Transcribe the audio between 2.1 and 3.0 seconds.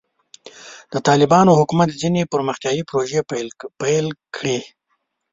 پرمختیایي